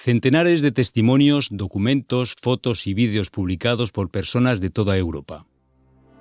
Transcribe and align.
centenares 0.00 0.62
de 0.62 0.70
testimonios, 0.70 1.48
documentos, 1.50 2.36
fotos 2.40 2.86
y 2.86 2.94
vídeos 2.94 3.30
publicados 3.30 3.90
por 3.90 4.10
personas 4.10 4.60
de 4.60 4.70
toda 4.70 4.96
Europa. 4.96 5.46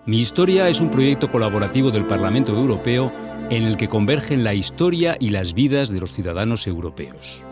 Mi 0.07 0.19
historia 0.19 0.67
es 0.67 0.81
un 0.81 0.89
proyecto 0.89 1.29
colaborativo 1.31 1.91
del 1.91 2.07
Parlamento 2.07 2.55
Europeo 2.55 3.13
en 3.51 3.63
el 3.63 3.77
que 3.77 3.87
convergen 3.87 4.43
la 4.43 4.55
historia 4.55 5.15
y 5.19 5.29
las 5.29 5.53
vidas 5.53 5.91
de 5.91 5.99
los 5.99 6.11
ciudadanos 6.11 6.65
europeos. 6.65 7.45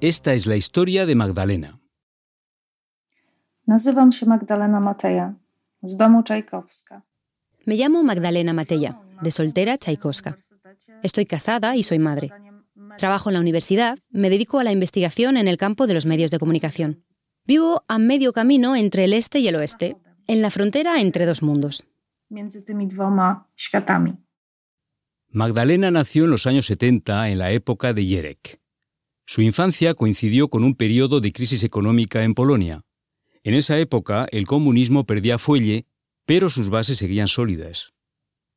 Esta 0.00 0.32
es 0.32 0.46
la 0.46 0.56
historia 0.56 1.04
de 1.04 1.14
Magdalena. 1.14 1.78
Nazywam 3.66 4.12
się 4.12 4.26
Magdalena 4.26 4.80
Mateja, 4.80 5.34
z 5.82 5.96
domu 5.96 6.22
Czajkowska. 6.22 7.02
Me 7.66 7.76
llamo 7.76 8.02
Magdalena 8.02 8.52
Matella, 8.52 9.03
de 9.24 9.32
soltera 9.32 9.76
Tchaikovska. 9.76 10.38
Estoy 11.02 11.26
casada 11.26 11.74
y 11.74 11.82
soy 11.82 11.98
madre. 11.98 12.30
Trabajo 12.98 13.30
en 13.30 13.34
la 13.34 13.40
universidad, 13.40 13.98
me 14.10 14.30
dedico 14.30 14.60
a 14.60 14.64
la 14.64 14.70
investigación 14.70 15.36
en 15.36 15.48
el 15.48 15.56
campo 15.56 15.88
de 15.88 15.94
los 15.94 16.06
medios 16.06 16.30
de 16.30 16.38
comunicación. 16.38 17.02
Vivo 17.44 17.82
a 17.88 17.98
medio 17.98 18.32
camino 18.32 18.76
entre 18.76 19.04
el 19.04 19.12
este 19.12 19.40
y 19.40 19.48
el 19.48 19.56
oeste, 19.56 19.96
en 20.28 20.42
la 20.42 20.50
frontera 20.50 21.00
entre 21.00 21.26
dos 21.26 21.42
mundos. 21.42 21.84
Magdalena 25.28 25.90
nació 25.90 26.24
en 26.24 26.30
los 26.30 26.46
años 26.46 26.66
70 26.66 27.30
en 27.30 27.38
la 27.38 27.50
época 27.52 27.92
de 27.92 28.04
Jerek. 28.04 28.60
Su 29.26 29.42
infancia 29.42 29.94
coincidió 29.94 30.48
con 30.48 30.64
un 30.64 30.74
periodo 30.74 31.20
de 31.20 31.32
crisis 31.32 31.64
económica 31.64 32.22
en 32.24 32.34
Polonia. 32.34 32.82
En 33.42 33.54
esa 33.54 33.78
época 33.78 34.26
el 34.30 34.46
comunismo 34.46 35.04
perdía 35.04 35.38
fuelle, 35.38 35.86
pero 36.26 36.50
sus 36.50 36.70
bases 36.70 36.98
seguían 36.98 37.28
sólidas. 37.28 37.93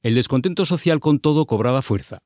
El 0.07 0.16
descontento 0.16 0.66
social 0.66 1.02
con 1.02 1.20
todo 1.20 1.45
cobraba 1.45 1.81
fuerza. 1.81 2.20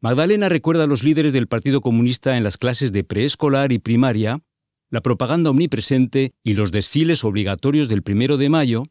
Magdalena 0.00 0.48
recuerda 0.48 0.84
a 0.84 0.86
los 0.86 1.02
líderes 1.02 1.32
del 1.32 1.48
Partido 1.48 1.80
Comunista 1.80 2.36
en 2.36 2.44
las 2.44 2.56
clases 2.56 2.92
de 2.92 3.02
preescolar 3.02 3.72
y 3.72 3.80
primaria, 3.80 4.44
la 4.88 5.00
propaganda 5.00 5.50
omnipresente 5.50 6.34
y 6.44 6.54
los 6.54 6.70
desfiles 6.70 7.24
obligatorios 7.24 7.88
del 7.88 8.04
primero 8.04 8.36
de 8.36 8.48
mayo, 8.48 8.84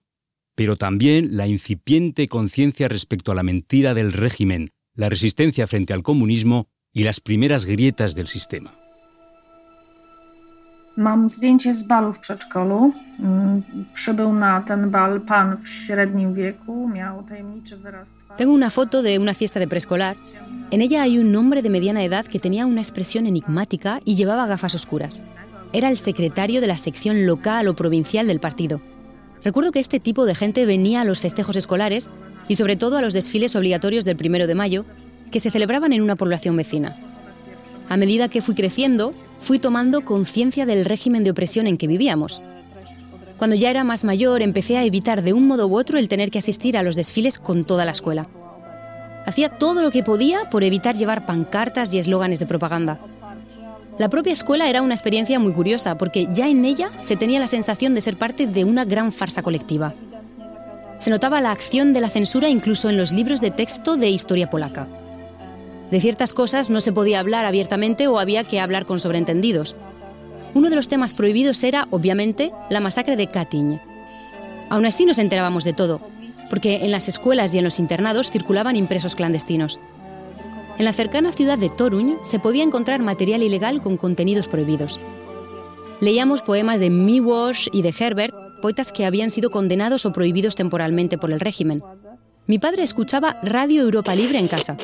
pero 0.53 0.75
también 0.75 1.37
la 1.37 1.47
incipiente 1.47 2.27
conciencia 2.27 2.89
respecto 2.89 3.31
a 3.31 3.35
la 3.35 3.43
mentira 3.43 3.93
del 3.93 4.11
régimen, 4.11 4.71
la 4.93 5.07
resistencia 5.07 5.65
frente 5.65 5.93
al 5.93 6.03
comunismo 6.03 6.67
y 6.91 7.05
las 7.05 7.21
primeras 7.21 7.63
grietas 7.63 8.15
del 8.15 8.27
sistema. 8.27 8.84
Tengo 18.37 18.53
una 18.53 18.69
foto 18.69 19.01
de 19.01 19.19
una 19.19 19.33
fiesta 19.33 19.59
de 19.59 19.67
preescolar. 19.67 20.15
En 20.71 20.81
ella 20.81 21.03
hay 21.03 21.17
un 21.17 21.35
hombre 21.35 21.61
de 21.61 21.69
mediana 21.69 22.03
edad 22.03 22.25
que 22.25 22.39
tenía 22.39 22.65
una 22.65 22.81
expresión 22.81 23.27
enigmática 23.27 23.99
y 24.05 24.15
llevaba 24.15 24.47
gafas 24.47 24.75
oscuras. 24.75 25.21
Era 25.73 25.89
el 25.89 25.97
secretario 25.97 26.61
de 26.61 26.67
la 26.67 26.77
sección 26.77 27.25
local 27.25 27.67
o 27.67 27.75
provincial 27.75 28.27
del 28.27 28.39
partido. 28.39 28.81
Recuerdo 29.43 29.71
que 29.71 29.79
este 29.79 29.99
tipo 29.99 30.25
de 30.25 30.33
gente 30.33 30.65
venía 30.65 31.01
a 31.01 31.05
los 31.05 31.19
festejos 31.19 31.55
escolares 31.57 32.09
y 32.47 32.55
sobre 32.55 32.77
todo 32.77 32.97
a 32.97 33.01
los 33.01 33.13
desfiles 33.13 33.55
obligatorios 33.55 34.05
del 34.05 34.15
primero 34.15 34.47
de 34.47 34.55
mayo 34.55 34.85
que 35.31 35.39
se 35.39 35.51
celebraban 35.51 35.93
en 35.93 36.01
una 36.01 36.15
población 36.15 36.55
vecina. 36.55 36.95
A 37.89 37.97
medida 37.97 38.29
que 38.29 38.41
fui 38.41 38.55
creciendo, 38.55 39.13
fui 39.45 39.59
tomando 39.59 40.03
conciencia 40.03 40.65
del 40.65 40.85
régimen 40.85 41.23
de 41.23 41.29
opresión 41.29 41.67
en 41.67 41.77
que 41.77 41.85
vivíamos. 41.85 42.41
Cuando 43.37 43.55
ya 43.55 43.69
era 43.69 43.83
más 43.83 44.03
mayor, 44.03 44.41
empecé 44.41 44.75
a 44.75 44.83
evitar 44.83 45.21
de 45.21 45.33
un 45.33 45.45
modo 45.45 45.67
u 45.67 45.77
otro 45.77 45.99
el 45.99 46.07
tener 46.07 46.31
que 46.31 46.39
asistir 46.39 46.75
a 46.75 46.81
los 46.81 46.95
desfiles 46.95 47.37
con 47.37 47.63
toda 47.63 47.85
la 47.85 47.91
escuela. 47.91 48.27
Hacía 49.27 49.49
todo 49.49 49.83
lo 49.83 49.91
que 49.91 50.01
podía 50.01 50.49
por 50.49 50.63
evitar 50.63 50.95
llevar 50.95 51.27
pancartas 51.27 51.93
y 51.93 51.99
eslóganes 51.99 52.39
de 52.39 52.47
propaganda. 52.47 52.99
La 53.99 54.09
propia 54.09 54.33
escuela 54.33 54.67
era 54.67 54.81
una 54.81 54.95
experiencia 54.95 55.37
muy 55.37 55.53
curiosa 55.53 55.95
porque 55.95 56.27
ya 56.33 56.47
en 56.47 56.65
ella 56.65 56.89
se 57.01 57.15
tenía 57.15 57.39
la 57.39 57.47
sensación 57.47 57.93
de 57.93 58.01
ser 58.01 58.17
parte 58.17 58.47
de 58.47 58.63
una 58.63 58.83
gran 58.83 59.11
farsa 59.11 59.43
colectiva. 59.43 59.93
Se 60.97 61.11
notaba 61.11 61.39
la 61.39 61.51
acción 61.51 61.93
de 61.93 62.01
la 62.01 62.09
censura 62.09 62.49
incluso 62.49 62.89
en 62.89 62.97
los 62.97 63.11
libros 63.11 63.41
de 63.41 63.51
texto 63.51 63.95
de 63.95 64.09
historia 64.09 64.49
polaca. 64.49 64.87
De 65.91 65.99
ciertas 65.99 66.33
cosas 66.33 66.69
no 66.69 66.81
se 66.81 66.91
podía 66.91 67.19
hablar 67.19 67.45
abiertamente 67.45 68.07
o 68.07 68.19
había 68.19 68.43
que 68.43 68.59
hablar 68.59 68.85
con 68.85 68.99
sobreentendidos. 68.99 69.75
Uno 70.53 70.69
de 70.69 70.75
los 70.75 70.87
temas 70.87 71.13
prohibidos 71.13 71.63
era, 71.63 71.87
obviamente, 71.91 72.51
la 72.69 72.79
masacre 72.79 73.15
de 73.15 73.29
Katyń. 73.29 73.79
Aún 74.69 74.85
así 74.85 75.05
nos 75.05 75.19
enterábamos 75.19 75.63
de 75.63 75.73
todo, 75.73 76.01
porque 76.49 76.77
en 76.77 76.91
las 76.91 77.07
escuelas 77.07 77.53
y 77.53 77.59
en 77.59 77.63
los 77.63 77.79
internados 77.79 78.31
circulaban 78.31 78.75
impresos 78.75 79.15
clandestinos. 79.15 79.79
En 80.77 80.85
la 80.85 80.93
cercana 80.93 81.31
ciudad 81.31 81.57
de 81.57 81.69
Toruń 81.69 82.17
se 82.23 82.39
podía 82.39 82.63
encontrar 82.63 83.01
material 83.01 83.43
ilegal 83.43 83.81
con 83.81 83.95
contenidos 83.95 84.47
prohibidos. 84.47 84.99
Leíamos 86.01 86.41
poemas 86.41 86.79
de 86.79 86.89
Miłosz 86.89 87.69
y 87.71 87.81
de 87.81 87.93
Herbert, 87.97 88.33
poetas 88.61 88.91
que 88.91 89.05
habían 89.05 89.31
sido 89.31 89.49
condenados 89.49 90.05
o 90.05 90.11
prohibidos 90.11 90.55
temporalmente 90.55 91.17
por 91.17 91.31
el 91.31 91.39
régimen. 91.39 91.83
Mi 92.47 92.59
padre 92.59 92.83
escuchaba 92.83 93.39
Radio 93.43 93.83
Europa 93.83 94.15
Libre 94.15 94.39
en 94.39 94.47
casa, 94.47 94.77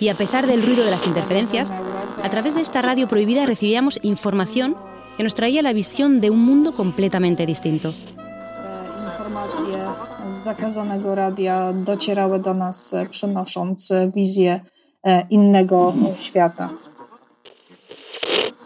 y 0.00 0.08
a 0.08 0.14
pesar 0.14 0.46
del 0.46 0.62
ruido 0.62 0.84
de 0.84 0.90
las 0.90 1.06
interferencias, 1.06 1.72
a 1.72 2.30
través 2.30 2.54
de 2.54 2.60
esta 2.60 2.82
radio 2.82 3.08
prohibida 3.08 3.46
recibíamos 3.46 3.98
información 4.02 4.76
que 5.16 5.22
nos 5.22 5.34
traía 5.34 5.62
la 5.62 5.72
visión 5.72 6.20
de 6.20 6.30
un 6.30 6.44
mundo 6.44 6.74
completamente 6.74 7.46
distinto. 7.46 7.94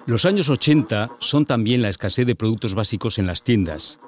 Los 0.07 0.25
años 0.25 0.49
80 0.49 1.11
son 1.21 1.45
también 1.45 1.83
la 1.83 1.89
escasez 1.89 2.27
de 2.27 2.35
productos 2.35 2.75
básicos 2.75 3.19
en 3.19 3.27
las 3.27 3.43
tiendas, 3.43 4.01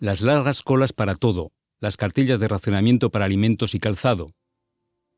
las 0.00 0.20
largas 0.20 0.62
colas 0.62 0.92
para 0.92 1.14
todo, 1.14 1.52
las 1.78 1.96
cartillas 1.96 2.40
de 2.40 2.48
racionamiento 2.48 3.10
para 3.10 3.26
alimentos 3.26 3.74
y 3.74 3.78
calzado, 3.78 4.28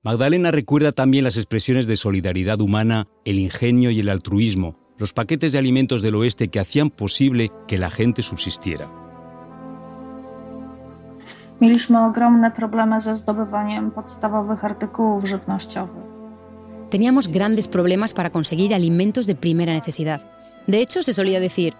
Magdalena 0.04 0.52
recuerda 0.52 0.92
también 0.92 1.24
las 1.24 1.36
expresiones 1.36 1.88
de 1.88 1.96
solidaridad 1.96 2.60
humana, 2.60 3.08
el 3.24 3.40
ingenio 3.40 3.90
y 3.90 3.98
el 3.98 4.08
altruismo, 4.08 4.78
los 4.96 5.12
paquetes 5.12 5.50
de 5.50 5.58
alimentos 5.58 6.02
del 6.02 6.14
oeste 6.14 6.48
que 6.48 6.60
hacían 6.60 6.90
posible 6.90 7.50
que 7.66 7.78
la 7.78 7.90
gente 7.90 8.22
subsistiera. 8.22 8.88
Teníamos 16.90 17.26
grandes 17.26 17.66
problemas 17.66 18.14
para 18.14 18.30
conseguir 18.30 18.74
alimentos 18.74 19.26
de 19.26 19.34
primera 19.34 19.72
necesidad. 19.72 20.22
De 20.68 20.80
hecho, 20.80 21.02
se 21.02 21.12
solía 21.12 21.40
decir, 21.40 21.74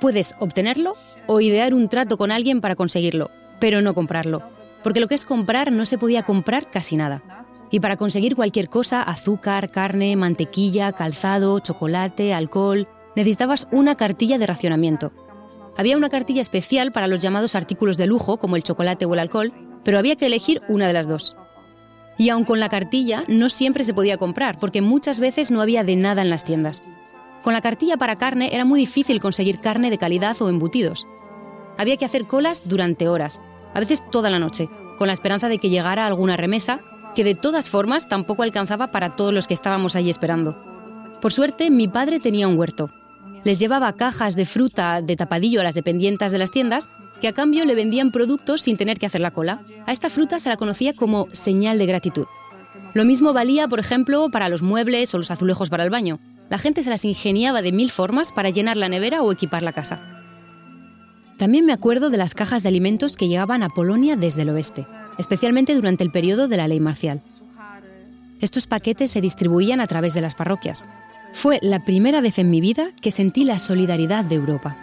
puedes 0.00 0.36
obtenerlo 0.38 0.94
o 1.26 1.40
idear 1.40 1.74
un 1.74 1.88
trato 1.88 2.18
con 2.18 2.30
alguien 2.30 2.60
para 2.60 2.76
conseguirlo, 2.76 3.32
pero 3.58 3.82
no 3.82 3.94
comprarlo, 3.94 4.44
porque 4.84 5.00
lo 5.00 5.08
que 5.08 5.16
es 5.16 5.24
comprar 5.24 5.72
no 5.72 5.84
se 5.86 5.98
podía 5.98 6.22
comprar 6.22 6.70
casi 6.70 6.96
nada. 6.96 7.33
Y 7.70 7.80
para 7.80 7.96
conseguir 7.96 8.36
cualquier 8.36 8.68
cosa, 8.68 9.02
azúcar, 9.02 9.70
carne, 9.70 10.16
mantequilla, 10.16 10.92
calzado, 10.92 11.58
chocolate, 11.58 12.34
alcohol, 12.34 12.88
necesitabas 13.16 13.66
una 13.72 13.94
cartilla 13.94 14.38
de 14.38 14.46
racionamiento. 14.46 15.12
Había 15.76 15.96
una 15.96 16.08
cartilla 16.08 16.40
especial 16.40 16.92
para 16.92 17.08
los 17.08 17.20
llamados 17.20 17.54
artículos 17.54 17.96
de 17.96 18.06
lujo, 18.06 18.38
como 18.38 18.56
el 18.56 18.62
chocolate 18.62 19.06
o 19.06 19.14
el 19.14 19.20
alcohol, 19.20 19.52
pero 19.82 19.98
había 19.98 20.16
que 20.16 20.26
elegir 20.26 20.62
una 20.68 20.86
de 20.86 20.92
las 20.92 21.08
dos. 21.08 21.36
Y 22.16 22.28
aun 22.28 22.44
con 22.44 22.60
la 22.60 22.68
cartilla, 22.68 23.22
no 23.26 23.48
siempre 23.48 23.82
se 23.82 23.94
podía 23.94 24.16
comprar, 24.16 24.56
porque 24.58 24.80
muchas 24.80 25.18
veces 25.18 25.50
no 25.50 25.60
había 25.60 25.82
de 25.82 25.96
nada 25.96 26.22
en 26.22 26.30
las 26.30 26.44
tiendas. 26.44 26.84
Con 27.42 27.52
la 27.52 27.60
cartilla 27.60 27.96
para 27.96 28.16
carne 28.16 28.54
era 28.54 28.64
muy 28.64 28.80
difícil 28.80 29.20
conseguir 29.20 29.58
carne 29.58 29.90
de 29.90 29.98
calidad 29.98 30.40
o 30.40 30.48
embutidos. 30.48 31.06
Había 31.76 31.96
que 31.96 32.04
hacer 32.04 32.26
colas 32.26 32.68
durante 32.68 33.08
horas, 33.08 33.40
a 33.74 33.80
veces 33.80 34.02
toda 34.10 34.30
la 34.30 34.38
noche, 34.38 34.70
con 34.96 35.08
la 35.08 35.12
esperanza 35.12 35.48
de 35.48 35.58
que 35.58 35.70
llegara 35.70 36.06
alguna 36.06 36.36
remesa 36.36 36.80
que 37.14 37.24
de 37.24 37.34
todas 37.34 37.68
formas 37.68 38.08
tampoco 38.08 38.42
alcanzaba 38.42 38.90
para 38.90 39.16
todos 39.16 39.32
los 39.32 39.46
que 39.46 39.54
estábamos 39.54 39.96
ahí 39.96 40.10
esperando. 40.10 40.60
Por 41.20 41.32
suerte, 41.32 41.70
mi 41.70 41.88
padre 41.88 42.20
tenía 42.20 42.48
un 42.48 42.58
huerto. 42.58 42.90
Les 43.44 43.58
llevaba 43.58 43.92
cajas 43.94 44.36
de 44.36 44.46
fruta 44.46 45.00
de 45.00 45.16
tapadillo 45.16 45.60
a 45.60 45.64
las 45.64 45.74
dependientas 45.74 46.32
de 46.32 46.38
las 46.38 46.50
tiendas, 46.50 46.88
que 47.20 47.28
a 47.28 47.32
cambio 47.32 47.64
le 47.64 47.74
vendían 47.74 48.10
productos 48.10 48.62
sin 48.62 48.76
tener 48.76 48.98
que 48.98 49.06
hacer 49.06 49.20
la 49.20 49.30
cola. 49.30 49.62
A 49.86 49.92
esta 49.92 50.10
fruta 50.10 50.38
se 50.38 50.48
la 50.48 50.56
conocía 50.56 50.92
como 50.92 51.28
señal 51.32 51.78
de 51.78 51.86
gratitud. 51.86 52.26
Lo 52.92 53.04
mismo 53.04 53.32
valía, 53.32 53.68
por 53.68 53.78
ejemplo, 53.78 54.28
para 54.30 54.48
los 54.48 54.62
muebles 54.62 55.14
o 55.14 55.18
los 55.18 55.30
azulejos 55.30 55.70
para 55.70 55.84
el 55.84 55.90
baño. 55.90 56.18
La 56.50 56.58
gente 56.58 56.82
se 56.82 56.90
las 56.90 57.04
ingeniaba 57.04 57.62
de 57.62 57.72
mil 57.72 57.90
formas 57.90 58.32
para 58.32 58.50
llenar 58.50 58.76
la 58.76 58.88
nevera 58.88 59.22
o 59.22 59.32
equipar 59.32 59.62
la 59.62 59.72
casa. 59.72 60.22
También 61.38 61.66
me 61.66 61.72
acuerdo 61.72 62.10
de 62.10 62.18
las 62.18 62.34
cajas 62.34 62.62
de 62.62 62.68
alimentos 62.68 63.16
que 63.16 63.28
llegaban 63.28 63.62
a 63.62 63.68
Polonia 63.68 64.16
desde 64.16 64.42
el 64.42 64.50
oeste 64.50 64.86
especialmente 65.18 65.74
durante 65.74 66.04
el 66.04 66.10
periodo 66.10 66.48
de 66.48 66.56
la 66.56 66.68
ley 66.68 66.80
marcial. 66.80 67.22
Estos 68.40 68.66
paquetes 68.66 69.10
se 69.10 69.20
distribuían 69.20 69.80
a 69.80 69.86
través 69.86 70.14
de 70.14 70.20
las 70.20 70.34
parroquias. 70.34 70.88
Fue 71.32 71.58
la 71.62 71.84
primera 71.84 72.20
vez 72.20 72.38
en 72.38 72.50
mi 72.50 72.60
vida 72.60 72.90
que 73.00 73.10
sentí 73.10 73.44
la 73.44 73.58
solidaridad 73.58 74.24
de 74.24 74.34
Europa. 74.34 74.76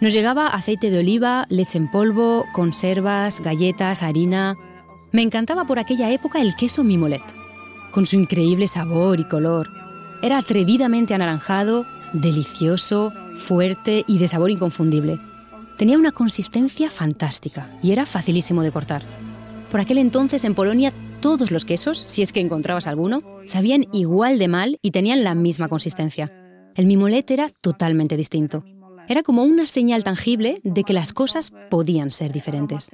Nos 0.00 0.12
llegaba 0.12 0.48
aceite 0.48 0.90
de 0.90 0.98
oliva, 0.98 1.46
leche 1.48 1.78
en 1.78 1.90
polvo, 1.90 2.44
conservas, 2.52 3.40
galletas, 3.40 4.02
harina. 4.02 4.56
Me 5.12 5.22
encantaba 5.22 5.64
por 5.64 5.78
aquella 5.78 6.10
época 6.10 6.40
el 6.40 6.56
queso 6.56 6.84
mimolet, 6.84 7.22
con 7.90 8.04
su 8.04 8.16
increíble 8.16 8.66
sabor 8.66 9.20
y 9.20 9.24
color. 9.24 9.70
Era 10.20 10.38
atrevidamente 10.38 11.14
anaranjado, 11.14 11.86
delicioso, 12.12 13.12
fuerte 13.34 14.04
y 14.06 14.18
de 14.18 14.28
sabor 14.28 14.50
inconfundible. 14.50 15.20
Tenía 15.78 15.98
una 15.98 16.12
consistencia 16.12 16.90
fantástica 16.90 17.68
y 17.82 17.92
era 17.92 18.04
facilísimo 18.04 18.62
de 18.62 18.72
cortar. 18.72 19.23
Por 19.74 19.80
aquel 19.80 19.98
entonces 19.98 20.44
en 20.44 20.54
Polonia 20.54 20.92
todos 21.20 21.50
los 21.50 21.64
quesos, 21.64 21.98
si 21.98 22.22
es 22.22 22.32
que 22.32 22.38
encontrabas 22.38 22.86
alguno, 22.86 23.24
sabían 23.44 23.86
igual 23.92 24.38
de 24.38 24.46
mal 24.46 24.78
y 24.82 24.92
tenían 24.92 25.24
la 25.24 25.34
misma 25.34 25.68
consistencia. 25.68 26.30
El 26.76 26.86
mimolet 26.86 27.28
era 27.28 27.48
totalmente 27.60 28.16
distinto. 28.16 28.64
Era 29.08 29.24
como 29.24 29.42
una 29.42 29.66
señal 29.66 30.04
tangible 30.04 30.60
de 30.62 30.84
que 30.84 30.92
las 30.92 31.12
cosas 31.12 31.52
podían 31.70 32.12
ser 32.12 32.30
diferentes. 32.30 32.92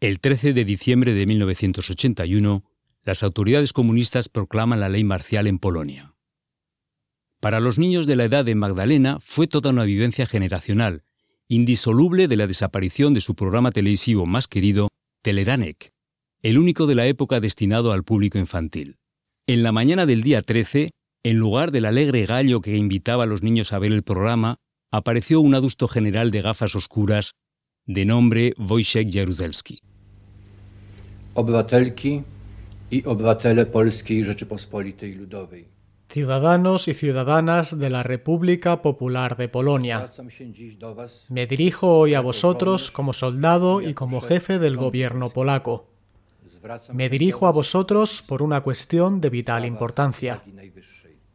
El 0.00 0.18
13 0.18 0.52
de 0.52 0.64
diciembre 0.64 1.14
de 1.14 1.26
1981, 1.26 2.64
las 3.04 3.22
autoridades 3.22 3.72
comunistas 3.72 4.28
proclaman 4.28 4.80
la 4.80 4.88
ley 4.88 5.04
marcial 5.04 5.46
en 5.46 5.60
Polonia. 5.60 6.11
Para 7.42 7.58
los 7.58 7.76
niños 7.76 8.06
de 8.06 8.14
la 8.14 8.26
edad 8.26 8.44
de 8.44 8.54
Magdalena 8.54 9.18
fue 9.20 9.48
toda 9.48 9.70
una 9.70 9.82
vivencia 9.82 10.26
generacional, 10.26 11.02
indisoluble 11.48 12.28
de 12.28 12.36
la 12.36 12.46
desaparición 12.46 13.14
de 13.14 13.20
su 13.20 13.34
programa 13.34 13.72
televisivo 13.72 14.26
más 14.26 14.46
querido, 14.46 14.86
Teleranek, 15.22 15.90
el 16.42 16.56
único 16.56 16.86
de 16.86 16.94
la 16.94 17.08
época 17.08 17.40
destinado 17.40 17.90
al 17.90 18.04
público 18.04 18.38
infantil. 18.38 18.94
En 19.48 19.64
la 19.64 19.72
mañana 19.72 20.06
del 20.06 20.22
día 20.22 20.42
13, 20.42 20.90
en 21.24 21.36
lugar 21.36 21.72
del 21.72 21.86
alegre 21.86 22.26
gallo 22.26 22.60
que 22.60 22.76
invitaba 22.76 23.24
a 23.24 23.26
los 23.26 23.42
niños 23.42 23.72
a 23.72 23.80
ver 23.80 23.90
el 23.90 24.04
programa, 24.04 24.58
apareció 24.92 25.40
un 25.40 25.56
adusto 25.56 25.88
general 25.88 26.30
de 26.30 26.42
gafas 26.42 26.76
oscuras 26.76 27.32
de 27.86 28.04
nombre 28.04 28.54
Wojciech 28.56 29.12
Jaruzelski. 29.12 29.80
Obywatelki 31.34 32.22
i 32.90 33.02
obywatele 33.04 33.66
Polskiej 33.66 34.24
Rzeczypospolitej 34.24 35.16
Ludowej. 35.16 35.72
Ciudadanos 36.12 36.88
y 36.88 36.94
ciudadanas 36.94 37.78
de 37.78 37.88
la 37.88 38.02
República 38.02 38.82
Popular 38.82 39.38
de 39.38 39.48
Polonia. 39.48 40.10
Me 41.30 41.46
dirijo 41.46 42.00
hoy 42.00 42.12
a 42.12 42.20
vosotros 42.20 42.90
como 42.90 43.14
soldado 43.14 43.80
y 43.80 43.94
como 43.94 44.20
jefe 44.20 44.58
del 44.58 44.76
gobierno 44.76 45.30
polaco. 45.30 45.88
Me 46.92 47.08
dirijo 47.08 47.46
a 47.46 47.50
vosotros 47.50 48.22
por 48.28 48.42
una 48.42 48.60
cuestión 48.60 49.22
de 49.22 49.30
vital 49.30 49.64
importancia. 49.64 50.42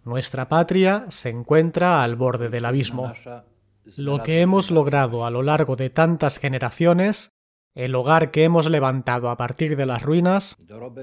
Nuestra 0.05 0.47
patria 0.47 1.07
se 1.09 1.29
encuentra 1.29 2.03
al 2.03 2.15
borde 2.15 2.49
del 2.49 2.65
abismo. 2.65 3.11
Lo 3.95 4.21
que 4.21 4.41
hemos 4.41 4.69
logrado 4.69 5.25
a 5.25 5.31
lo 5.31 5.41
largo 5.41 5.75
de 5.75 5.89
tantas 5.89 6.37
generaciones, 6.37 7.31
el 7.73 7.95
hogar 7.95 8.29
que 8.29 8.43
hemos 8.43 8.69
levantado 8.69 9.31
a 9.31 9.37
partir 9.37 9.75
de 9.75 9.87
las 9.87 10.03
ruinas, 10.03 10.55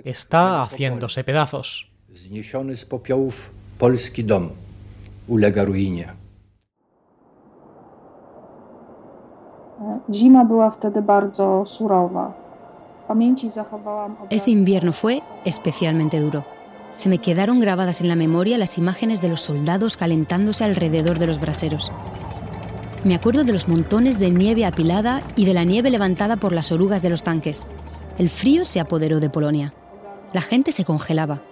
está 0.04 0.62
haciéndose 0.62 1.24
pedazos. 1.24 1.90
Ese 14.30 14.50
invierno 14.50 14.92
fue 14.92 15.22
especialmente 15.44 16.20
duro. 16.20 16.44
Se 16.96 17.08
me 17.08 17.18
quedaron 17.18 17.60
grabadas 17.60 18.00
en 18.00 18.08
la 18.08 18.16
memoria 18.16 18.56
las 18.56 18.78
imágenes 18.78 19.20
de 19.20 19.28
los 19.28 19.40
soldados 19.40 19.96
calentándose 19.96 20.64
alrededor 20.64 21.18
de 21.18 21.26
los 21.26 21.40
braseros. 21.40 21.92
Me 23.04 23.14
acuerdo 23.14 23.44
de 23.44 23.52
los 23.52 23.68
montones 23.68 24.18
de 24.18 24.30
nieve 24.30 24.64
apilada 24.64 25.22
y 25.36 25.44
de 25.44 25.54
la 25.54 25.64
nieve 25.64 25.90
levantada 25.90 26.36
por 26.36 26.52
las 26.52 26.72
orugas 26.72 27.02
de 27.02 27.10
los 27.10 27.22
tanques. 27.22 27.66
El 28.16 28.30
frío 28.30 28.64
se 28.64 28.80
apoderó 28.80 29.20
de 29.20 29.28
Polonia. 29.28 29.74
La 30.32 30.40
gente 30.40 30.72
se 30.72 30.84
congelaba. 30.84 31.42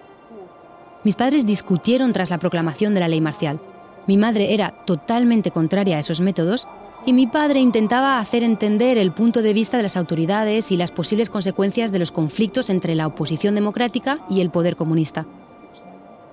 Mis 1.05 1.17
padres 1.17 1.47
discutieron 1.47 2.13
tras 2.13 2.31
la 2.31 2.39
proclamación 2.39 2.95
de 2.95 3.01
la 3.01 3.09
ley 3.09 3.21
marcial. 3.21 3.61
Mi 4.07 4.17
madre 4.17 4.55
era 4.55 4.71
totalmente 4.85 5.51
contraria 5.51 5.97
a 5.97 6.01
esos 6.01 6.21
métodos 6.21 6.69
y 7.05 7.13
mi 7.13 7.27
padre 7.27 7.59
intentaba 7.59 8.21
hacer 8.21 8.45
entender 8.45 8.99
el 8.99 9.13
punto 9.13 9.43
de 9.43 9.53
vista 9.53 9.77
de 9.77 9.83
las 9.83 9.97
autoridades 9.97 10.71
y 10.71 10.77
las 10.77 10.93
posibles 10.93 11.31
consecuencias 11.31 11.91
de 11.91 11.99
los 11.99 12.13
conflictos 12.13 12.71
entre 12.71 12.95
la 12.95 13.09
oposición 13.09 13.55
democrática 13.55 14.21
y 14.31 14.41
el 14.41 14.51
poder 14.51 14.77
comunista. 14.77 15.27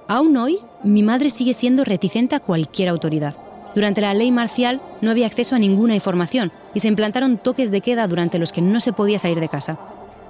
Aún 0.07 0.37
hoy, 0.37 0.59
mi 0.83 1.03
madre 1.03 1.29
sigue 1.29 1.53
siendo 1.53 1.83
reticente 1.83 2.35
a 2.35 2.39
cualquier 2.39 2.89
autoridad. 2.89 3.35
Durante 3.75 4.01
la 4.01 4.13
ley 4.13 4.31
marcial 4.31 4.81
no 5.01 5.11
había 5.11 5.27
acceso 5.27 5.55
a 5.55 5.59
ninguna 5.59 5.95
información 5.95 6.51
y 6.73 6.79
se 6.79 6.87
implantaron 6.87 7.37
toques 7.37 7.71
de 7.71 7.81
queda 7.81 8.07
durante 8.07 8.39
los 8.39 8.51
que 8.51 8.61
no 8.61 8.79
se 8.79 8.93
podía 8.93 9.19
salir 9.19 9.39
de 9.39 9.49
casa. 9.49 9.79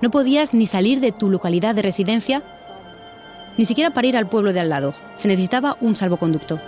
No 0.01 0.11
podías 0.11 0.53
ni 0.53 0.65
salir 0.65 0.99
de 0.99 1.11
tu 1.11 1.29
localidad 1.29 1.75
de 1.75 1.81
residencia, 1.81 2.43
ni 3.59 3.65
siquiera 3.65 3.89
para 3.89 4.07
ir 4.07 4.15
al 4.15 4.29
pueblo 4.29 4.53
de 4.53 4.61
al 4.61 4.69
lado. 4.69 4.95
Se 5.17 5.27
necesitaba 5.27 5.75
un 5.81 5.93
salvoconducto. 5.93 6.61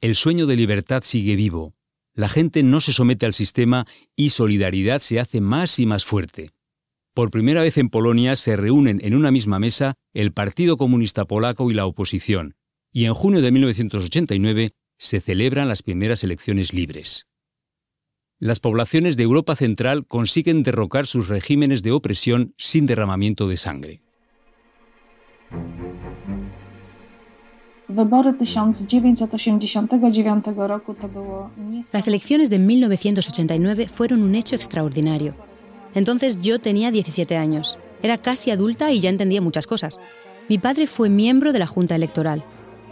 El 0.00 0.14
sueño 0.14 0.46
de 0.46 0.54
libertad 0.54 1.02
sigue 1.02 1.34
vivo. 1.34 1.74
La 2.14 2.28
gente 2.28 2.62
no 2.62 2.80
se 2.80 2.92
somete 2.92 3.26
al 3.26 3.34
sistema 3.34 3.84
y 4.14 4.30
solidaridad 4.30 5.00
se 5.00 5.18
hace 5.18 5.40
más 5.40 5.80
y 5.80 5.86
más 5.86 6.04
fuerte. 6.04 6.52
Por 7.12 7.32
primera 7.32 7.62
vez 7.62 7.76
en 7.76 7.88
Polonia 7.88 8.36
se 8.36 8.54
reúnen 8.54 9.00
en 9.02 9.16
una 9.16 9.32
misma 9.32 9.58
mesa 9.58 9.94
el 10.14 10.32
Partido 10.32 10.76
Comunista 10.76 11.24
Polaco 11.24 11.72
y 11.72 11.74
la 11.74 11.86
oposición, 11.86 12.54
y 12.92 13.06
en 13.06 13.14
junio 13.14 13.42
de 13.42 13.50
1989 13.50 14.70
se 14.98 15.20
celebran 15.20 15.68
las 15.68 15.82
primeras 15.82 16.22
elecciones 16.22 16.72
libres 16.72 17.28
las 18.40 18.60
poblaciones 18.60 19.16
de 19.16 19.24
Europa 19.24 19.56
Central 19.56 20.06
consiguen 20.06 20.62
derrocar 20.62 21.06
sus 21.06 21.28
regímenes 21.28 21.82
de 21.82 21.90
opresión 21.90 22.54
sin 22.56 22.86
derramamiento 22.86 23.48
de 23.48 23.56
sangre. 23.56 24.00
Las 31.92 32.06
elecciones 32.06 32.50
de 32.50 32.58
1989 32.58 33.88
fueron 33.88 34.22
un 34.22 34.34
hecho 34.34 34.54
extraordinario. 34.54 35.34
Entonces 35.94 36.40
yo 36.40 36.60
tenía 36.60 36.92
17 36.92 37.36
años. 37.36 37.78
Era 38.02 38.18
casi 38.18 38.52
adulta 38.52 38.92
y 38.92 39.00
ya 39.00 39.10
entendía 39.10 39.40
muchas 39.40 39.66
cosas. 39.66 39.98
Mi 40.48 40.58
padre 40.58 40.86
fue 40.86 41.08
miembro 41.08 41.52
de 41.52 41.58
la 41.58 41.66
Junta 41.66 41.96
Electoral. 41.96 42.44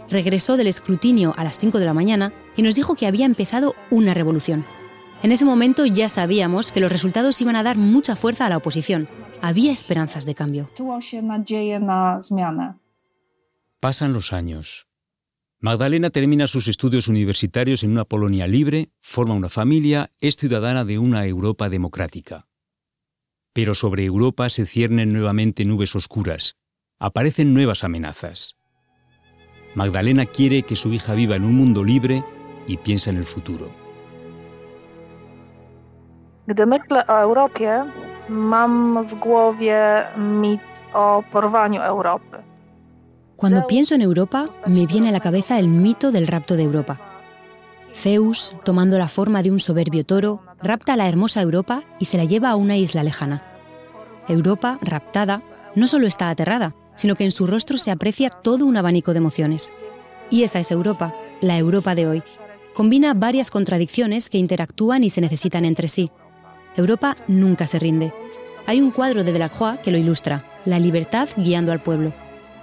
Regresó 0.09 0.57
del 0.57 0.67
escrutinio 0.67 1.33
a 1.37 1.43
las 1.43 1.59
5 1.59 1.79
de 1.79 1.85
la 1.85 1.93
mañana 1.93 2.33
y 2.55 2.61
nos 2.61 2.75
dijo 2.75 2.95
que 2.95 3.07
había 3.07 3.25
empezado 3.25 3.75
una 3.91 4.13
revolución. 4.13 4.65
En 5.23 5.31
ese 5.31 5.45
momento 5.45 5.85
ya 5.85 6.09
sabíamos 6.09 6.71
que 6.71 6.79
los 6.79 6.91
resultados 6.91 7.41
iban 7.41 7.55
a 7.55 7.63
dar 7.63 7.77
mucha 7.77 8.15
fuerza 8.15 8.45
a 8.45 8.49
la 8.49 8.57
oposición. 8.57 9.07
Había 9.41 9.71
esperanzas 9.71 10.25
de 10.25 10.35
cambio. 10.35 10.69
Pasan 13.79 14.13
los 14.13 14.33
años. 14.33 14.87
Magdalena 15.59 16.11
termina 16.11 16.47
sus 16.47 16.67
estudios 16.67 17.07
universitarios 17.07 17.83
en 17.83 17.91
una 17.91 18.05
Polonia 18.05 18.47
libre, 18.47 18.91
forma 19.01 19.33
una 19.33 19.49
familia, 19.49 20.11
es 20.21 20.37
ciudadana 20.37 20.85
de 20.85 20.99
una 20.99 21.25
Europa 21.25 21.67
democrática. 21.67 22.47
Pero 23.53 23.73
sobre 23.73 24.05
Europa 24.05 24.49
se 24.51 24.67
ciernen 24.67 25.13
nuevamente 25.13 25.65
nubes 25.65 25.95
oscuras. 25.95 26.57
Aparecen 26.99 27.55
nuevas 27.55 27.83
amenazas. 27.83 28.56
Magdalena 29.77 30.25
quiere 30.25 30.63
que 30.63 30.75
su 30.75 30.91
hija 30.91 31.13
viva 31.13 31.35
en 31.35 31.43
un 31.43 31.53
mundo 31.53 31.83
libre 31.83 32.23
y 32.65 32.77
piensa 32.77 33.11
en 33.11 33.17
el 33.17 33.25
futuro. 33.25 33.69
Gdy 36.47 36.65
myślę 36.65 37.05
o 37.07 37.21
Europie, 37.21 37.83
mam 38.29 39.07
w 39.07 39.13
głowie 39.19 40.03
mit 40.17 40.61
o 40.93 41.23
porwaniu 41.31 41.81
Europy. 41.81 42.37
Cuando 43.35 43.67
pienso 43.67 43.93
en 43.93 44.01
Europa, 44.01 44.45
me 44.65 44.87
viene 44.87 45.09
a 45.09 45.11
la 45.11 45.19
cabeza 45.19 45.59
el 45.59 45.67
mito 45.67 46.11
del 46.11 46.25
rapto 46.25 46.55
de 46.55 46.63
Europa. 46.63 46.97
Zeus, 47.93 48.55
tomando 48.63 48.97
la 48.97 49.07
forma 49.07 49.43
de 49.43 49.51
un 49.51 49.59
soberbio 49.59 50.03
toro, 50.03 50.41
rapta 50.63 50.93
a 50.93 50.97
la 50.97 51.07
hermosa 51.07 51.41
Europa 51.41 51.83
y 51.99 52.05
se 52.05 52.17
la 52.17 52.25
lleva 52.25 52.49
a 52.49 52.55
una 52.55 52.77
isla 52.77 53.03
lejana. 53.03 53.43
Europa, 54.27 54.79
raptada, 54.81 55.43
no 55.75 55.85
solo 55.87 56.07
está 56.07 56.29
aterrada, 56.29 56.73
sino 56.97 57.15
que 57.15 57.23
en 57.23 57.31
su 57.31 57.47
rostro 57.47 57.77
se 57.77 57.91
aprecia 57.91 58.29
todo 58.29 58.65
un 58.65 58.75
abanico 58.75 59.13
de 59.13 59.19
emociones. 59.19 59.71
Y 60.29 60.43
esa 60.43 60.59
es 60.59 60.71
Europa, 60.71 61.15
la 61.39 61.57
Europa 61.57 61.95
de 61.95 62.07
hoy. 62.07 62.23
Combina 62.73 63.13
varias 63.13 63.49
contradicciones 63.49 64.29
que 64.29 64.37
interactúan 64.37 65.03
y 65.03 65.09
se 65.09 65.21
necesitan 65.21 65.63
entre 65.63 65.87
sí. 65.87 66.11
Europa 66.75 67.15
nunca 67.27 67.65
se 67.65 67.79
rinde. 67.79 68.13
Hay 68.65 68.81
un 68.81 68.91
cuadro 68.91 69.23
de 69.23 69.31
Delacroix 69.31 69.79
que 69.79 69.91
lo 69.91 69.97
ilustra, 69.97 70.43
La 70.65 70.79
libertad 70.79 71.29
guiando 71.37 71.71
al 71.71 71.81
pueblo. 71.81 72.13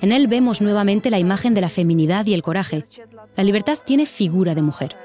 En 0.02 0.12
él 0.12 0.26
vemos 0.26 0.60
nuevamente 0.60 1.10
la 1.10 1.18
imagen 1.18 1.54
de 1.54 1.62
la 1.62 1.70
feminidad 1.70 2.26
y 2.26 2.34
el 2.34 2.42
coraje. 2.42 2.84
La 3.36 3.44
libertad 3.44 3.78
tiene 3.84 4.04
figura 4.04 4.54
de 4.54 4.62
mujer. 4.62 4.96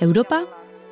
Europa 0.00 0.46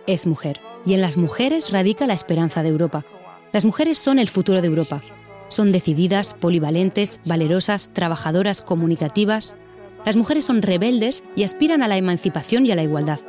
es 0.06 0.26
mujer. 0.26 0.60
y 0.86 0.92
en 0.92 1.00
las 1.00 1.16
mujeres 1.16 1.70
radica 1.70 2.06
la 2.06 2.12
esperanza 2.12 2.62
de 2.62 2.68
Europa. 2.68 3.06
Las 3.52 3.64
mujeres 3.64 3.96
son 3.96 4.18
el 4.18 4.28
futuro 4.28 4.60
de 4.60 4.68
Europa. 4.68 5.00
Son 5.48 5.72
decididas, 5.72 6.34
polivalentes, 6.34 7.20
valerosas, 7.24 7.90
trabajadoras, 7.92 8.62
comunicativas. 8.62 9.56
Las 10.04 10.16
mujeres 10.16 10.44
son 10.44 10.62
rebeldes 10.62 11.22
y 11.36 11.44
aspiran 11.44 11.82
a 11.82 11.88
la 11.88 11.96
emancipación 11.96 12.66
y 12.66 12.72
a 12.72 12.76
la 12.76 12.82
igualdad. 12.82 13.20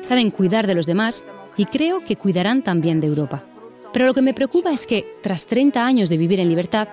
Saben 0.00 0.30
cuidar 0.30 0.66
de 0.66 0.74
los 0.74 0.86
demás 0.86 1.24
y 1.56 1.66
creo 1.66 2.04
que 2.04 2.16
cuidarán 2.16 2.62
también 2.62 3.00
de 3.00 3.06
Europa. 3.06 3.44
Pero 3.92 4.06
lo 4.06 4.14
que 4.14 4.22
me 4.22 4.34
preocupa 4.34 4.72
es 4.72 4.86
que, 4.86 5.06
tras 5.22 5.46
30 5.46 5.84
años 5.84 6.08
de 6.08 6.16
vivir 6.16 6.40
en 6.40 6.48
libertad, 6.48 6.88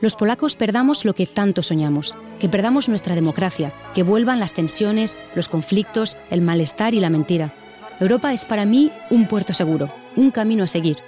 los 0.00 0.14
polacos 0.14 0.56
perdamos 0.56 1.04
lo 1.04 1.14
que 1.14 1.26
tanto 1.26 1.62
soñamos, 1.62 2.16
que 2.38 2.48
perdamos 2.48 2.88
nuestra 2.88 3.14
democracia, 3.14 3.72
que 3.94 4.02
vuelvan 4.02 4.40
las 4.40 4.52
tensiones, 4.52 5.16
los 5.34 5.48
conflictos, 5.48 6.16
el 6.30 6.42
malestar 6.42 6.94
y 6.94 7.00
la 7.00 7.10
mentira. 7.10 7.54
Europa 7.98 8.32
es 8.32 8.44
para 8.44 8.66
mí 8.66 8.92
un 9.10 9.26
puerto 9.26 9.54
seguro, 9.54 9.92
un 10.16 10.30
camino 10.30 10.64
a 10.64 10.66
seguir, 10.66 10.98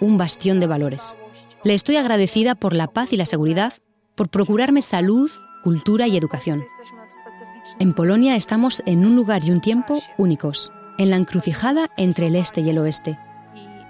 un 0.00 0.16
bastión 0.16 0.60
de 0.60 0.68
valores. 0.68 1.16
Le 1.66 1.74
estoy 1.74 1.96
agradecida 1.96 2.54
por 2.54 2.74
la 2.74 2.86
paz 2.86 3.12
y 3.12 3.16
la 3.16 3.26
seguridad, 3.26 3.72
por 4.14 4.28
procurarme 4.28 4.82
salud, 4.82 5.28
cultura 5.64 6.06
y 6.06 6.16
educación. 6.16 6.64
En 7.80 7.92
Polonia 7.92 8.36
estamos 8.36 8.84
en 8.86 9.04
un 9.04 9.16
lugar 9.16 9.42
y 9.42 9.50
un 9.50 9.60
tiempo 9.60 10.00
únicos, 10.16 10.72
en 10.96 11.10
la 11.10 11.16
encrucijada 11.16 11.88
entre 11.96 12.28
el 12.28 12.36
este 12.36 12.60
y 12.60 12.70
el 12.70 12.78
oeste. 12.78 13.18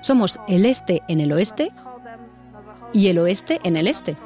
Somos 0.00 0.40
el 0.48 0.64
este 0.64 1.02
en 1.06 1.20
el 1.20 1.30
oeste 1.32 1.68
y 2.94 3.08
el 3.08 3.18
oeste 3.18 3.60
en 3.62 3.76
el 3.76 3.88
este. 3.88 4.16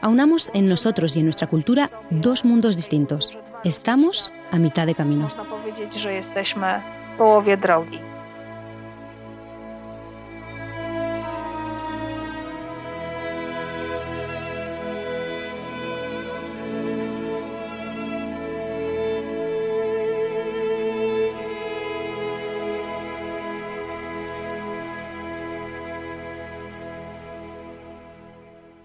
Aunamos 0.00 0.50
en 0.54 0.64
nosotros 0.64 1.14
y 1.14 1.20
en 1.20 1.26
nuestra 1.26 1.46
cultura 1.46 1.90
dos 2.08 2.46
mundos 2.46 2.74
distintos. 2.74 3.36
Estamos 3.64 4.32
a 4.50 4.58
mitad 4.58 4.86
de 4.86 4.94
camino. 4.94 5.28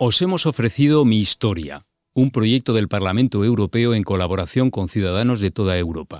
Os 0.01 0.21
hemos 0.21 0.45
ofrecido 0.45 1.03
Mi 1.03 1.17
Historia, 1.17 1.85
un 2.13 2.31
proyecto 2.31 2.73
del 2.73 2.87
Parlamento 2.87 3.43
Europeo 3.43 3.93
en 3.93 4.03
colaboración 4.03 4.71
con 4.71 4.87
ciudadanos 4.87 5.41
de 5.41 5.51
toda 5.51 5.77
Europa. 5.77 6.19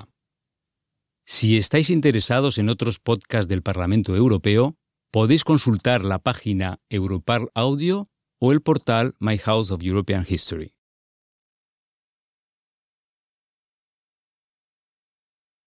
Si 1.26 1.58
estáis 1.58 1.90
interesados 1.90 2.58
en 2.58 2.68
otros 2.68 3.00
podcasts 3.00 3.48
del 3.48 3.62
Parlamento 3.62 4.18
Europeo, 4.18 4.76
podéis 5.12 5.46
consultar 5.46 6.04
la 6.04 6.20
página 6.20 6.82
Europarl 6.90 7.52
Audio 7.56 8.04
o 8.38 8.52
el 8.52 8.60
portal 8.60 9.16
My 9.18 9.38
House 9.38 9.72
of 9.72 9.82
European 9.82 10.26
History. 10.28 10.74